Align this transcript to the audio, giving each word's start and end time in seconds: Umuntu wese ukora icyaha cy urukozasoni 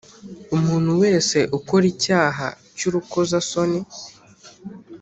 Umuntu 0.57 0.91
wese 1.01 1.37
ukora 1.57 1.85
icyaha 1.93 2.47
cy 2.77 2.83
urukozasoni 2.87 3.79